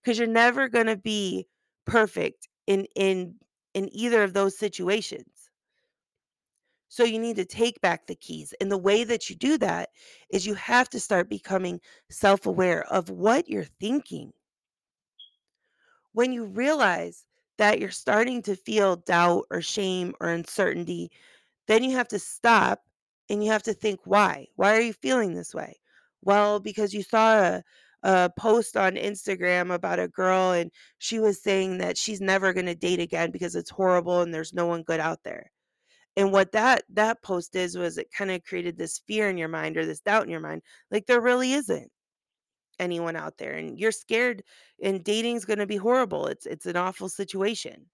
because 0.01 0.17
you're 0.19 0.27
never 0.27 0.69
going 0.69 0.87
to 0.87 0.97
be 0.97 1.47
perfect 1.85 2.47
in 2.67 2.85
in 2.95 3.39
in 3.73 3.89
either 3.95 4.23
of 4.23 4.33
those 4.33 4.57
situations. 4.57 5.32
So 6.93 7.03
you 7.03 7.17
need 7.17 7.37
to 7.37 7.45
take 7.45 7.81
back 7.81 8.05
the 8.05 8.13
keys. 8.13 8.53
And 8.61 8.71
the 8.71 8.77
way 8.77 9.03
that 9.03 9.27
you 9.27 9.35
do 9.35 9.57
that 9.57 9.89
is 10.29 10.45
you 10.45 10.53
have 10.53 10.87
to 10.89 10.99
start 10.99 11.27
becoming 11.27 11.81
self-aware 12.11 12.83
of 12.83 13.09
what 13.09 13.49
you're 13.49 13.65
thinking. 13.79 14.31
When 16.11 16.31
you 16.31 16.45
realize 16.45 17.25
that 17.57 17.79
you're 17.79 17.89
starting 17.89 18.43
to 18.43 18.55
feel 18.55 18.97
doubt 18.97 19.45
or 19.49 19.59
shame 19.59 20.13
or 20.21 20.29
uncertainty, 20.29 21.09
then 21.67 21.83
you 21.83 21.95
have 21.95 22.09
to 22.09 22.19
stop 22.19 22.83
and 23.27 23.43
you 23.43 23.49
have 23.49 23.63
to 23.63 23.73
think 23.73 24.01
why. 24.03 24.45
Why 24.55 24.77
are 24.77 24.81
you 24.81 24.93
feeling 24.93 25.33
this 25.33 25.55
way? 25.55 25.79
Well, 26.21 26.59
because 26.59 26.93
you 26.93 27.01
saw 27.01 27.39
a, 27.39 27.63
a 28.03 28.29
post 28.37 28.77
on 28.77 28.97
Instagram 28.97 29.73
about 29.73 29.97
a 29.97 30.07
girl 30.09 30.51
and 30.51 30.69
she 30.99 31.19
was 31.19 31.41
saying 31.41 31.79
that 31.79 31.97
she's 31.97 32.21
never 32.21 32.53
going 32.53 32.67
to 32.67 32.75
date 32.75 32.99
again 32.99 33.31
because 33.31 33.55
it's 33.55 33.71
horrible 33.71 34.21
and 34.21 34.31
there's 34.31 34.53
no 34.53 34.67
one 34.67 34.83
good 34.83 34.99
out 34.99 35.23
there. 35.23 35.49
And 36.17 36.31
what 36.31 36.51
that 36.53 36.83
that 36.89 37.21
post 37.21 37.55
is 37.55 37.77
was 37.77 37.97
it 37.99 38.11
kinda 38.11 38.39
created 38.39 38.77
this 38.77 38.97
fear 38.99 39.29
in 39.29 39.37
your 39.37 39.47
mind 39.47 39.77
or 39.77 39.85
this 39.85 40.01
doubt 40.01 40.23
in 40.23 40.29
your 40.31 40.39
mind, 40.39 40.63
like 40.89 41.05
there 41.05 41.21
really 41.21 41.53
isn't 41.53 41.91
anyone 42.79 43.15
out 43.17 43.37
there 43.39 43.53
and 43.53 43.79
you're 43.79 43.91
scared 43.93 44.43
and 44.83 45.03
dating's 45.03 45.45
gonna 45.45 45.67
be 45.67 45.77
horrible. 45.77 46.27
It's 46.27 46.45
it's 46.47 46.65
an 46.67 46.77
awful 46.77 47.09
situation. 47.09 47.89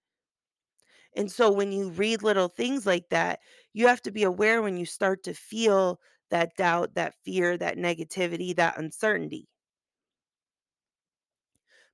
And 1.14 1.30
so 1.30 1.52
when 1.52 1.70
you 1.72 1.90
read 1.90 2.22
little 2.24 2.48
things 2.48 2.84
like 2.86 3.08
that, 3.10 3.38
you 3.72 3.86
have 3.86 4.02
to 4.02 4.10
be 4.10 4.22
aware 4.24 4.60
when 4.60 4.76
you 4.76 4.84
start 4.86 5.22
to 5.24 5.34
feel 5.34 6.00
that 6.30 6.56
doubt, 6.56 6.94
that 6.94 7.14
fear, 7.24 7.56
that 7.58 7.76
negativity, 7.76 8.54
that 8.56 8.76
uncertainty, 8.78 9.48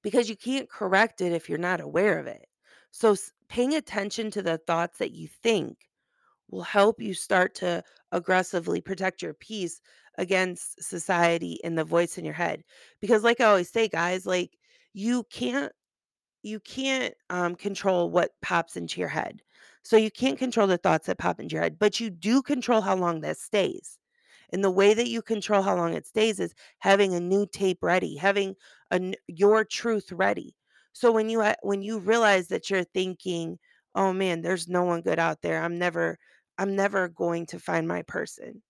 because 0.03 0.29
you 0.29 0.37
can't 0.37 0.69
correct 0.71 1.21
it 1.21 1.33
if 1.33 1.49
you're 1.49 1.59
not 1.59 1.81
aware 1.81 2.19
of 2.19 2.27
it. 2.27 2.47
So 2.91 3.15
paying 3.49 3.75
attention 3.75 4.31
to 4.33 4.43
the 4.43 4.59
thoughts 4.59 4.99
that 4.99 5.13
you 5.13 5.29
think 5.29 5.86
will 6.51 6.63
help 6.63 7.01
you 7.01 7.15
start 7.15 7.55
to 7.57 7.83
aggressively 8.13 8.81
protect 8.81 9.23
your 9.23 9.35
peace 9.35 9.81
against 10.19 10.83
society 10.83 11.61
and 11.65 11.77
the 11.79 11.85
voice 11.85 12.19
in 12.19 12.25
your 12.25 12.35
head. 12.35 12.63
Because 13.01 13.23
like 13.25 13.41
I 13.41 13.45
always 13.45 13.71
say, 13.71 13.89
guys, 13.89 14.27
like 14.27 14.57
you 14.93 15.25
can't 15.31 15.73
you 16.43 16.61
can't 16.61 17.15
um, 17.31 17.55
control 17.57 18.11
what 18.11 18.31
pops 18.43 18.77
into 18.77 19.01
your 19.01 19.09
head. 19.09 19.43
So 19.83 19.97
you 19.97 20.11
can't 20.11 20.39
control 20.39 20.67
the 20.67 20.79
thoughts 20.79 21.07
that 21.07 21.19
pop 21.19 21.41
into 21.41 21.55
your 21.55 21.63
head, 21.63 21.79
but 21.79 22.01
you 22.01 22.11
do 22.11 22.43
control 22.43 22.81
how 22.81 22.97
long 22.97 23.21
that 23.21 23.39
stays. 23.39 23.99
And 24.53 24.63
the 24.65 24.71
way 24.71 24.95
that 24.95 25.09
you 25.09 25.23
control 25.23 25.63
how 25.63 25.77
long 25.77 25.95
it 25.95 26.07
stays 26.07 26.41
is 26.41 26.55
having 26.79 27.15
a 27.15 27.21
new 27.21 27.47
tape 27.47 27.79
ready, 27.83 28.17
having 28.17 28.55
a, 28.91 29.15
your 29.29 29.65
truth 29.65 30.13
ready. 30.13 30.55
So 30.93 31.13
when 31.13 31.29
you 31.29 31.45
when 31.63 31.83
you 31.83 31.99
realize 31.99 32.49
that 32.49 32.71
you're 32.71 32.85
thinking, 32.85 33.59
"Oh 33.95 34.13
man, 34.13 34.43
there's 34.43 34.69
no 34.69 34.85
one 34.85 35.03
good 35.03 35.19
out 35.19 35.43
there. 35.43 35.63
I'm 35.63 35.79
never 35.79 36.19
I'm 36.59 36.77
never 36.77 37.09
going 37.09 37.47
to 37.47 37.59
find 37.59 37.87
my 37.89 38.03
person." 38.03 38.63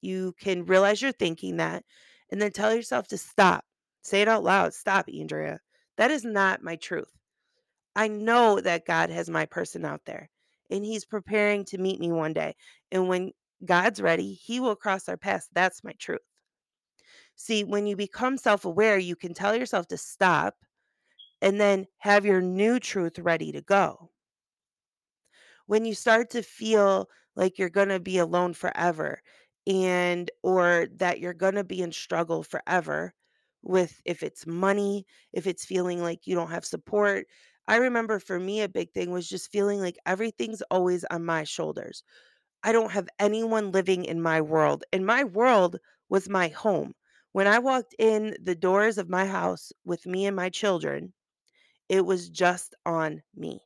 You 0.00 0.34
can 0.40 0.64
realize 0.64 1.02
you're 1.02 1.12
thinking 1.12 1.58
that 1.58 1.84
and 2.30 2.40
then 2.40 2.52
tell 2.52 2.74
yourself 2.74 3.08
to 3.08 3.18
stop. 3.18 3.64
Say 4.02 4.22
it 4.22 4.28
out 4.28 4.44
loud. 4.44 4.72
Stop, 4.74 5.08
Andrea. 5.12 5.60
That 5.96 6.10
is 6.10 6.24
not 6.24 6.62
my 6.62 6.76
truth. 6.76 7.10
I 7.94 8.08
know 8.08 8.60
that 8.60 8.86
God 8.86 9.10
has 9.10 9.28
my 9.28 9.46
person 9.46 9.84
out 9.84 10.00
there 10.06 10.30
and 10.70 10.84
he's 10.84 11.04
preparing 11.04 11.64
to 11.66 11.78
meet 11.78 12.00
me 12.00 12.12
one 12.12 12.32
day. 12.32 12.54
And 12.92 13.08
when 13.08 13.32
God's 13.64 14.00
ready, 14.00 14.32
he 14.32 14.60
will 14.60 14.76
cross 14.76 15.08
our 15.08 15.16
paths. 15.16 15.48
That's 15.52 15.84
my 15.84 15.92
truth. 15.98 16.20
See, 17.36 17.64
when 17.64 17.86
you 17.86 17.96
become 17.96 18.36
self 18.38 18.64
aware, 18.64 18.98
you 18.98 19.16
can 19.16 19.34
tell 19.34 19.54
yourself 19.54 19.88
to 19.88 19.96
stop 19.96 20.54
and 21.42 21.60
then 21.60 21.86
have 21.98 22.24
your 22.24 22.40
new 22.40 22.78
truth 22.78 23.18
ready 23.18 23.52
to 23.52 23.60
go. 23.62 24.10
When 25.66 25.84
you 25.84 25.94
start 25.94 26.30
to 26.30 26.42
feel 26.42 27.08
like 27.40 27.58
you're 27.58 27.70
going 27.70 27.88
to 27.90 28.00
be 28.00 28.18
alone 28.18 28.54
forever 28.54 29.22
and 29.66 30.30
or 30.44 30.88
that 30.96 31.20
you're 31.20 31.34
going 31.34 31.56
to 31.56 31.64
be 31.64 31.82
in 31.82 31.92
struggle 31.92 32.44
forever 32.44 33.14
with 33.62 34.00
if 34.06 34.22
it's 34.22 34.46
money, 34.46 35.06
if 35.32 35.48
it's 35.48 35.64
feeling 35.64 36.02
like 36.02 36.26
you 36.28 36.36
don't 36.36 36.52
have 36.52 36.66
support. 36.66 37.26
I 37.68 37.76
remember 37.78 38.20
for 38.20 38.40
me 38.40 38.62
a 38.62 38.68
big 38.68 38.92
thing 38.92 39.10
was 39.12 39.28
just 39.28 39.52
feeling 39.52 39.80
like 39.80 39.98
everything's 40.06 40.62
always 40.70 41.04
on 41.10 41.24
my 41.24 41.44
shoulders. 41.44 42.04
I 42.64 42.72
don't 42.72 42.92
have 42.92 43.08
anyone 43.18 43.72
living 43.72 44.04
in 44.06 44.22
my 44.22 44.40
world. 44.40 44.84
And 44.92 45.06
my 45.06 45.24
world 45.24 45.78
was 46.08 46.28
my 46.28 46.48
home. 46.48 46.94
When 47.32 47.46
I 47.46 47.58
walked 47.60 47.94
in 47.98 48.36
the 48.42 48.56
doors 48.56 48.98
of 48.98 49.10
my 49.10 49.26
house 49.26 49.72
with 49.84 50.06
me 50.06 50.26
and 50.26 50.36
my 50.36 50.50
children, 50.50 51.12
it 51.88 52.06
was 52.06 52.30
just 52.30 52.74
on 52.86 53.22
me. 53.36 53.60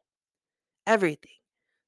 Everything 0.86 1.32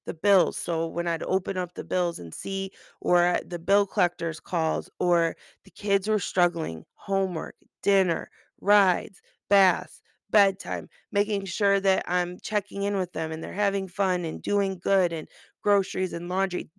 the 0.06 0.14
bills. 0.14 0.56
So 0.56 0.86
when 0.86 1.06
I'd 1.08 1.22
open 1.24 1.56
up 1.58 1.74
the 1.74 1.84
bills 1.84 2.18
and 2.18 2.32
see 2.34 2.72
or 3.00 3.38
the 3.44 3.58
bill 3.58 3.86
collector's 3.86 4.40
calls 4.40 4.90
or 4.98 5.36
the 5.64 5.70
kids 5.70 6.08
were 6.08 6.18
struggling, 6.18 6.84
homework, 6.94 7.56
dinner, 7.82 8.30
rides, 8.60 9.20
baths, 9.50 10.02
bedtime, 10.30 10.88
making 11.12 11.44
sure 11.44 11.80
that 11.80 12.04
I'm 12.08 12.38
checking 12.40 12.82
in 12.84 12.96
with 12.96 13.12
them 13.12 13.32
and 13.32 13.42
they're 13.44 13.52
having 13.52 13.88
fun 13.88 14.24
and 14.24 14.42
doing 14.42 14.78
good 14.78 15.12
and 15.12 15.28
groceries 15.62 16.12
and 16.12 16.28
laundry. 16.28 16.70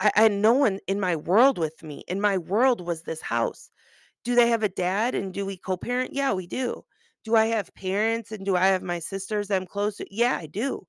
I, 0.00 0.10
had 0.14 0.32
no 0.32 0.52
one 0.52 0.80
in 0.86 1.00
my 1.00 1.16
world 1.16 1.56
with 1.56 1.82
me. 1.82 2.04
In 2.06 2.20
my 2.20 2.36
world 2.36 2.82
was 2.82 3.02
this 3.04 3.22
house. 3.22 3.70
Do 4.24 4.34
they 4.34 4.48
have 4.48 4.64
a 4.64 4.70
dad 4.70 5.14
and 5.14 5.34
do 5.34 5.46
we 5.46 5.58
co-parent? 5.58 6.14
Yeah, 6.14 6.32
we 6.32 6.48
do. 6.48 6.86
Do 7.24 7.36
I 7.36 7.48
have 7.48 7.74
parents 7.74 8.32
and 8.32 8.46
do 8.46 8.56
I 8.56 8.68
have 8.68 8.82
my 8.82 9.00
sisters 9.00 9.52
I'm 9.52 9.66
close 9.68 9.98
to? 9.98 10.06
Yeah, 10.14 10.38
I 10.38 10.46
do 10.46 10.88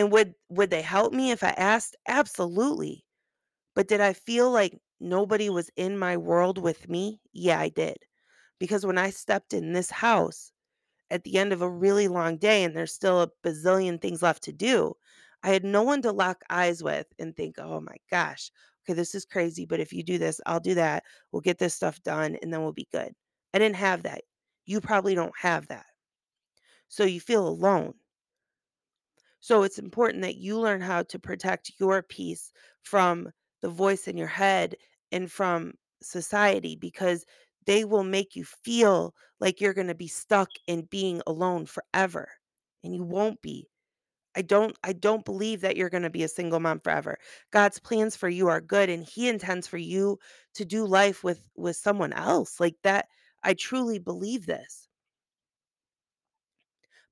and 0.00 0.12
would 0.12 0.34
would 0.50 0.70
they 0.70 0.82
help 0.82 1.12
me 1.14 1.30
if 1.32 1.44
I 1.44 1.50
asked? 1.50 1.96
Absolutely. 2.08 3.04
But 3.74 3.88
did 3.88 4.00
I 4.00 4.12
feel 4.14 4.50
like 4.50 4.80
nobody 5.00 5.50
was 5.50 5.70
in 5.76 5.98
my 5.98 6.16
world 6.16 6.58
with 6.58 6.88
me? 6.88 7.20
Yeah, 7.32 7.60
I 7.60 7.70
did. 7.70 7.98
Because 8.60 8.86
when 8.86 8.98
I 8.98 9.10
stepped 9.10 9.54
in 9.54 9.72
this 9.72 9.90
house 9.90 10.52
at 11.10 11.24
the 11.24 11.38
end 11.38 11.52
of 11.52 11.62
a 11.62 11.70
really 11.70 12.08
long 12.08 12.38
day 12.38 12.64
and 12.64 12.76
there's 12.76 12.92
still 12.94 13.22
a 13.22 13.30
bazillion 13.44 14.00
things 14.00 14.22
left 14.22 14.42
to 14.44 14.52
do, 14.52 14.96
I 15.42 15.50
had 15.50 15.64
no 15.64 15.82
one 15.82 16.02
to 16.02 16.12
lock 16.12 16.42
eyes 16.50 16.82
with 16.82 17.06
and 17.18 17.36
think, 17.36 17.56
"Oh 17.58 17.80
my 17.80 17.96
gosh, 18.10 18.50
okay, 18.84 18.94
this 18.94 19.14
is 19.14 19.24
crazy, 19.26 19.66
but 19.66 19.80
if 19.80 19.92
you 19.92 20.02
do 20.04 20.18
this, 20.18 20.40
I'll 20.46 20.60
do 20.60 20.74
that. 20.76 21.04
We'll 21.32 21.42
get 21.42 21.58
this 21.58 21.74
stuff 21.74 22.02
done 22.02 22.36
and 22.42 22.52
then 22.52 22.62
we'll 22.62 22.72
be 22.72 22.88
good." 22.92 23.14
I 23.54 23.58
didn't 23.60 23.76
have 23.76 24.04
that. 24.04 24.24
You 24.66 24.80
probably 24.80 25.14
don't 25.16 25.38
have 25.40 25.68
that. 25.68 25.86
So 26.88 27.04
you 27.04 27.20
feel 27.22 27.48
alone. 27.48 27.94
So 29.40 29.62
it's 29.62 29.78
important 29.78 30.22
that 30.22 30.36
you 30.36 30.58
learn 30.58 30.80
how 30.80 31.02
to 31.04 31.18
protect 31.18 31.72
your 31.78 32.02
peace 32.02 32.52
from 32.82 33.30
the 33.62 33.68
voice 33.70 34.06
in 34.08 34.16
your 34.16 34.26
head 34.28 34.76
and 35.12 35.30
from 35.30 35.74
society 36.02 36.76
because 36.76 37.24
they 37.66 37.84
will 37.84 38.04
make 38.04 38.36
you 38.36 38.44
feel 38.44 39.14
like 39.40 39.60
you're 39.60 39.74
going 39.74 39.86
to 39.88 39.94
be 39.94 40.08
stuck 40.08 40.50
in 40.66 40.82
being 40.82 41.22
alone 41.26 41.66
forever 41.66 42.28
and 42.82 42.94
you 42.94 43.04
won't 43.04 43.40
be 43.42 43.68
I 44.34 44.42
don't 44.42 44.76
I 44.84 44.92
don't 44.92 45.24
believe 45.24 45.60
that 45.62 45.76
you're 45.76 45.90
going 45.90 46.02
to 46.04 46.10
be 46.10 46.22
a 46.24 46.28
single 46.28 46.60
mom 46.60 46.80
forever. 46.80 47.18
God's 47.52 47.78
plans 47.78 48.16
for 48.16 48.28
you 48.28 48.48
are 48.48 48.60
good 48.60 48.88
and 48.90 49.04
he 49.04 49.28
intends 49.28 49.66
for 49.68 49.78
you 49.78 50.18
to 50.54 50.64
do 50.64 50.84
life 50.86 51.22
with 51.24 51.48
with 51.56 51.76
someone 51.76 52.12
else. 52.12 52.60
Like 52.60 52.76
that 52.82 53.08
I 53.42 53.54
truly 53.54 53.98
believe 53.98 54.46
this. 54.46 54.88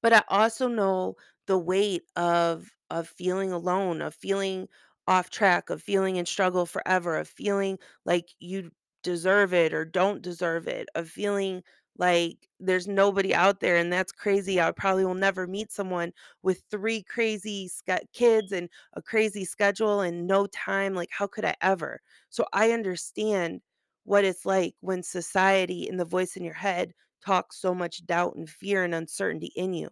But 0.02 0.12
I 0.12 0.24
also 0.28 0.66
know 0.66 1.16
the 1.48 1.58
weight 1.58 2.04
of 2.16 2.70
of 2.90 3.08
feeling 3.08 3.52
alone, 3.52 4.02
of 4.02 4.14
feeling 4.14 4.68
off 5.08 5.30
track, 5.30 5.70
of 5.70 5.82
feeling 5.82 6.16
in 6.16 6.26
struggle 6.26 6.66
forever, 6.66 7.16
of 7.18 7.28
feeling 7.28 7.78
like 8.06 8.30
you 8.40 8.70
deserve 9.02 9.54
it 9.54 9.74
or 9.74 9.84
don't 9.84 10.22
deserve 10.22 10.68
it, 10.68 10.88
of 10.94 11.08
feeling 11.10 11.62
like 11.98 12.48
there's 12.60 12.86
nobody 12.88 13.34
out 13.34 13.60
there 13.60 13.76
and 13.76 13.92
that's 13.92 14.12
crazy. 14.12 14.60
I 14.60 14.70
probably 14.72 15.04
will 15.04 15.14
never 15.14 15.46
meet 15.48 15.72
someone 15.72 16.12
with 16.42 16.62
three 16.70 17.02
crazy 17.02 17.70
kids 18.12 18.52
and 18.52 18.68
a 18.94 19.02
crazy 19.02 19.44
schedule 19.44 20.00
and 20.00 20.26
no 20.26 20.46
time. 20.48 20.94
Like 20.94 21.10
how 21.12 21.26
could 21.26 21.44
I 21.44 21.56
ever? 21.62 22.00
So 22.30 22.46
I 22.52 22.70
understand 22.72 23.62
what 24.04 24.24
it's 24.24 24.46
like 24.46 24.74
when 24.80 25.02
society 25.02 25.88
and 25.88 25.98
the 26.00 26.04
voice 26.04 26.36
in 26.36 26.44
your 26.44 26.54
head 26.54 26.92
talks 27.24 27.56
so 27.60 27.74
much 27.74 28.06
doubt 28.06 28.36
and 28.36 28.48
fear 28.48 28.84
and 28.84 28.94
uncertainty 28.94 29.52
in 29.56 29.72
you. 29.74 29.90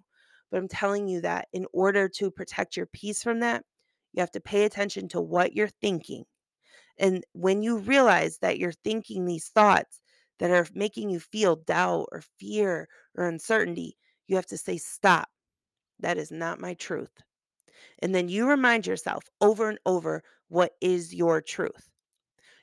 But 0.51 0.59
I'm 0.59 0.69
telling 0.69 1.09
you 1.09 1.21
that 1.23 1.49
in 1.53 1.67
order 1.73 2.09
to 2.11 2.31
protect 2.31 2.77
your 2.77 2.87
peace 2.87 3.23
from 3.23 3.41
that, 3.41 3.65
you 4.13 4.21
have 4.21 4.31
to 4.33 4.41
pay 4.41 4.65
attention 4.65 5.09
to 5.09 5.21
what 5.21 5.55
you're 5.55 5.69
thinking. 5.69 6.25
And 6.99 7.25
when 7.33 7.63
you 7.63 7.79
realize 7.79 8.39
that 8.39 8.59
you're 8.59 8.73
thinking 8.73 9.25
these 9.25 9.49
thoughts 9.49 10.01
that 10.39 10.51
are 10.51 10.67
making 10.75 11.11
you 11.11 11.21
feel 11.21 11.57
doubt 11.57 12.09
or 12.13 12.23
fear 12.39 12.89
or 13.15 13.27
uncertainty, 13.27 13.97
you 14.27 14.37
have 14.37 14.47
to 14.47 14.57
say, 14.57 14.79
Stop. 14.79 15.29
That 16.01 16.19
is 16.19 16.31
not 16.31 16.61
my 16.61 16.75
truth. 16.75 17.13
And 18.01 18.15
then 18.15 18.29
you 18.29 18.49
remind 18.49 18.87
yourself 18.87 19.25
over 19.41 19.69
and 19.69 19.79
over 19.87 20.23
what 20.49 20.73
is 20.81 21.15
your 21.15 21.41
truth. 21.41 21.91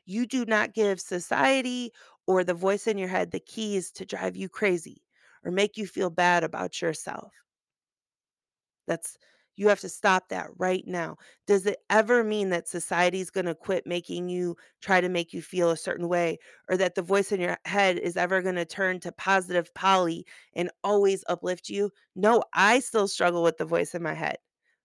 You 0.05 0.25
do 0.25 0.45
not 0.45 0.73
give 0.73 0.99
society 0.99 1.91
or 2.27 2.43
the 2.43 2.53
voice 2.53 2.87
in 2.87 2.97
your 2.97 3.07
head 3.07 3.31
the 3.31 3.39
keys 3.39 3.91
to 3.91 4.05
drive 4.05 4.35
you 4.35 4.49
crazy 4.49 5.03
or 5.43 5.51
make 5.51 5.77
you 5.77 5.87
feel 5.87 6.09
bad 6.09 6.43
about 6.43 6.81
yourself. 6.81 7.33
That's 8.87 9.17
you 9.55 9.67
have 9.67 9.79
to 9.81 9.89
stop 9.89 10.29
that 10.29 10.49
right 10.57 10.83
now. 10.87 11.15
Does 11.45 11.67
it 11.67 11.77
ever 11.91 12.23
mean 12.23 12.49
that 12.49 12.67
society's 12.67 13.29
going 13.29 13.45
to 13.45 13.53
quit 13.53 13.85
making 13.85 14.27
you 14.27 14.55
try 14.81 14.99
to 14.99 15.09
make 15.09 15.31
you 15.31 15.43
feel 15.43 15.69
a 15.69 15.77
certain 15.77 16.09
way 16.09 16.39
or 16.69 16.75
that 16.77 16.95
the 16.95 17.03
voice 17.03 17.31
in 17.31 17.39
your 17.39 17.57
head 17.65 17.99
is 17.99 18.17
ever 18.17 18.41
going 18.41 18.55
to 18.55 18.65
turn 18.65 18.99
to 19.01 19.11
positive 19.11 19.71
Polly 19.75 20.25
and 20.55 20.71
always 20.83 21.23
uplift 21.27 21.69
you? 21.69 21.91
No, 22.15 22.43
I 22.53 22.79
still 22.79 23.07
struggle 23.07 23.43
with 23.43 23.57
the 23.57 23.65
voice 23.65 23.93
in 23.93 24.01
my 24.01 24.15
head. 24.15 24.37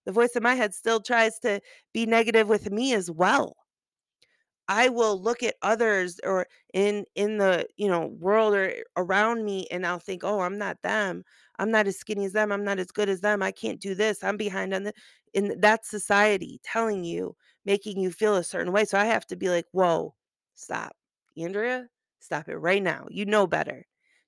The 0.05 0.11
voice 0.11 0.35
in 0.35 0.43
my 0.43 0.53
head 0.55 0.73
still 0.75 0.99
tries 1.01 1.39
to 1.39 1.61
be 1.93 2.05
negative 2.05 2.47
with 2.47 2.69
me 2.71 2.93
as 2.93 3.09
well. 3.09 3.55
I 4.67 4.89
will 4.89 5.19
look 5.21 5.41
at 5.43 5.55
others 5.61 6.19
or 6.23 6.47
in 6.73 7.05
in 7.15 7.37
the, 7.37 7.67
you 7.75 7.87
know, 7.87 8.05
world 8.07 8.53
or 8.53 8.83
around 8.95 9.43
me 9.43 9.67
and 9.71 9.85
I'll 9.85 9.99
think, 9.99 10.23
"Oh, 10.23 10.41
I'm 10.41 10.57
not 10.59 10.81
them. 10.83 11.23
I'm 11.59 11.71
not 11.71 11.87
as 11.87 11.97
skinny 11.99 12.25
as 12.25 12.33
them. 12.33 12.51
I'm 12.51 12.63
not 12.65 12.79
as 12.79 12.87
good 12.91 13.09
as 13.09 13.21
them. 13.21 13.43
I 13.43 13.51
can't 13.51 13.79
do 13.81 13.95
this. 13.95 14.23
I'm 14.23 14.37
behind 14.37 14.73
on 14.73 14.83
the" 14.83 14.93
and 15.35 15.61
that's 15.61 15.89
society 15.89 16.59
telling 16.63 17.03
you, 17.03 17.35
making 17.65 17.99
you 17.99 18.11
feel 18.11 18.35
a 18.37 18.43
certain 18.43 18.73
way. 18.73 18.85
So 18.85 18.97
I 18.97 19.05
have 19.05 19.27
to 19.27 19.35
be 19.37 19.49
like, 19.49 19.65
"Whoa, 19.71 20.15
stop. 20.55 20.95
Andrea, 21.37 21.89
stop 22.19 22.49
it 22.49 22.57
right 22.57 22.81
now. 22.83 23.07
You 23.11 23.25
know 23.25 23.47
better. 23.47 23.85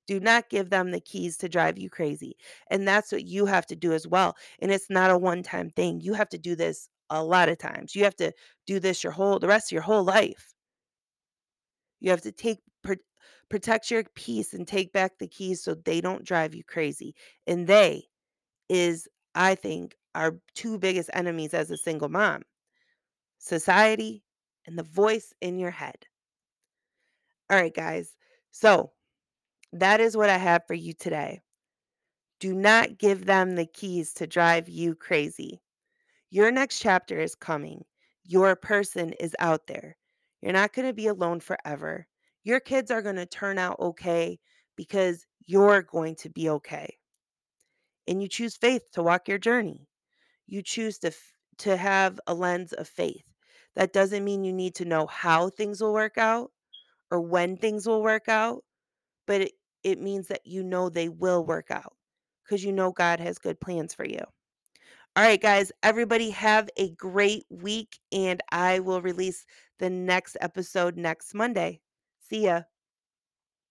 Do 0.08 0.20
not 0.20 0.50
give 0.50 0.70
them 0.70 0.92
the 0.92 1.00
keys 1.02 1.38
to 1.38 1.50
drive 1.50 1.78
you 1.80 1.90
crazy." 1.90 2.36
And 2.70 2.88
that's 2.88 3.12
what 3.12 3.26
you 3.26 3.46
have 3.48 3.66
to 3.68 3.76
do 3.76 3.94
as 3.94 4.08
well. 4.08 4.36
And 4.60 4.72
it's 4.72 4.90
not 4.90 5.12
a 5.12 5.18
one-time 5.18 5.72
thing. 5.72 6.02
You 6.02 6.14
have 6.14 6.30
to 6.30 6.38
do 6.38 6.56
this 6.56 6.90
a 7.10 7.24
lot 7.24 7.50
of 7.50 7.58
times. 7.58 7.96
You 7.96 8.04
have 8.06 8.16
to 8.18 8.32
do 8.68 8.80
this 8.80 9.04
your 9.04 9.14
whole 9.14 9.40
the 9.40 9.48
rest 9.48 9.70
of 9.72 9.74
your 9.74 9.84
whole 9.84 10.04
life. 10.04 10.54
You 12.02 12.10
have 12.12 12.22
to 12.24 12.32
take 12.32 12.60
protect 13.50 13.92
your 13.92 14.04
peace 14.16 14.54
and 14.54 14.68
take 14.68 14.94
back 14.94 15.18
the 15.18 15.28
keys 15.28 15.62
so 15.64 15.76
they 15.76 16.02
don't 16.02 16.26
drive 16.26 16.56
you 16.56 16.64
crazy. 16.64 17.16
And 17.48 17.68
they 17.68 18.04
is, 18.70 19.08
I 19.36 19.56
think, 19.56 19.96
our 20.16 20.40
2 20.56 20.78
biggest 20.78 21.10
enemies 21.14 21.54
as 21.54 21.72
a 21.72 21.78
single 21.78 22.10
mom, 22.10 22.44
society 23.40 24.24
and 24.68 24.78
the 24.78 24.84
voice 24.84 25.34
in 25.42 25.58
your 25.58 25.72
head. 25.72 26.06
Alright, 27.52 27.76
guys. 27.76 28.16
So, 28.52 28.92
that 29.74 30.00
is 30.00 30.18
what 30.18 30.30
I 30.30 30.38
have 30.38 30.68
for 30.68 30.74
you 30.74 30.94
today. 30.94 31.42
Do 32.40 32.54
not 32.54 32.98
give 32.98 33.26
them 33.26 33.56
the 33.56 33.66
keys 33.66 34.14
to 34.16 34.28
drive 34.28 34.68
you 34.68 34.96
crazy. 34.96 35.62
Your 36.30 36.52
next 36.52 36.80
chapter 36.80 37.20
is 37.20 37.36
coming. 37.36 37.84
Your 38.24 38.56
person 38.56 39.14
is 39.14 39.36
out 39.40 39.68
there. 39.68 39.96
You're 40.42 40.54
not 40.54 40.74
going 40.74 40.88
to 40.88 40.94
be 40.94 41.08
alone 41.08 41.40
forever. 41.40 42.08
Your 42.44 42.60
kids 42.60 42.92
are 42.92 43.02
going 43.02 43.18
to 43.18 43.26
turn 43.26 43.58
out 43.58 43.80
okay 43.80 44.40
because 44.76 45.26
you're 45.46 45.84
going 45.84 46.16
to 46.16 46.30
be 46.30 46.50
okay. 46.50 46.98
And 48.08 48.22
you 48.22 48.28
choose 48.28 48.58
faith 48.58 48.84
to 48.94 49.04
walk 49.04 49.28
your 49.28 49.38
journey. 49.38 49.88
You 50.48 50.62
choose 50.62 50.98
to 51.00 51.08
f- 51.08 51.34
to 51.60 51.78
have 51.78 52.20
a 52.28 52.34
lens 52.34 52.74
of 52.74 52.88
faith. 52.88 53.24
That 53.76 53.94
doesn't 53.94 54.26
mean 54.26 54.44
you 54.44 54.54
need 54.54 54.76
to 54.76 54.86
know 54.86 55.06
how 55.08 55.50
things 55.50 55.82
will 55.82 55.94
work 55.94 56.18
out 56.18 56.52
or 57.12 57.22
when 57.22 57.58
things 57.58 57.88
will 57.88 58.02
work 58.02 58.28
out, 58.28 58.64
but 59.28 59.42
it, 59.42 59.52
it 59.84 60.02
means 60.02 60.28
that 60.28 60.46
you 60.46 60.64
know 60.64 60.90
they 60.90 61.10
will 61.10 61.46
work 61.46 61.72
out 61.72 61.94
because 62.44 62.64
you 62.64 62.72
know 62.74 62.92
God 62.92 63.20
has 63.20 63.38
good 63.38 63.60
plans 63.60 63.94
for 63.94 64.06
you. 64.06 64.22
All 65.16 65.24
right, 65.24 65.42
guys, 65.42 65.72
everybody 65.84 66.30
have 66.32 66.70
a 66.78 66.92
great 66.92 67.46
week, 67.50 68.00
and 68.14 68.42
I 68.52 68.80
will 68.80 69.02
release 69.02 69.46
the 69.80 69.90
next 69.90 70.38
episode 70.40 70.96
next 70.98 71.34
Monday. 71.34 71.82
See 72.32 72.44
ya. 72.46 72.71